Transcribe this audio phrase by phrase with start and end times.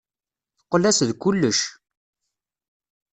[0.57, 1.59] Teqqel-as d kullec.